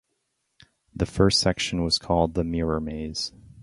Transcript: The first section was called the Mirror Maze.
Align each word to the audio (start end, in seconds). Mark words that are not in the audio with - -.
The 0.95 1.05
first 1.05 1.39
section 1.39 1.83
was 1.83 1.99
called 1.99 2.33
the 2.33 2.43
Mirror 2.43 2.81
Maze. 2.81 3.33